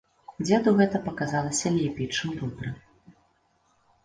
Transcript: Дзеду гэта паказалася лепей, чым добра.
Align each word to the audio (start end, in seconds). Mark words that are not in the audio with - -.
Дзеду 0.43 0.71
гэта 0.79 1.01
паказалася 1.07 1.73
лепей, 1.75 2.07
чым 2.15 2.29
добра. 2.41 2.73